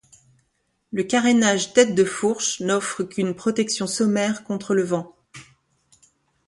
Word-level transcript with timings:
Le 0.91 1.03
carénage 1.03 1.73
tête 1.73 1.93
de 1.93 2.03
fourche 2.03 2.59
n'offre 2.61 3.03
qu'une 3.03 3.35
protection 3.35 3.85
sommaire 3.85 4.43
contre 4.43 4.73
le 4.73 4.81
vent. 4.81 5.15